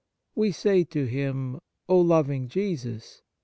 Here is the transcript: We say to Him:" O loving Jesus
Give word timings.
We 0.33 0.51
say 0.51 0.83
to 0.85 1.05
Him:" 1.05 1.59
O 1.87 1.99
loving 2.01 2.47
Jesus 2.47 3.21